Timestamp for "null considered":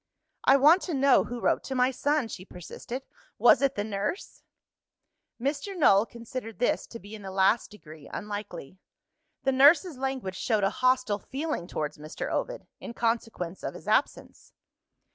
5.77-6.57